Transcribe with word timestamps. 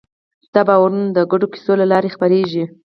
دا 0.53 0.61
باورونه 0.67 1.07
د 1.15 1.17
ګډو 1.31 1.47
کیسو 1.53 1.73
له 1.81 1.85
لارې 1.91 2.13
خپرېږي. 2.15 2.63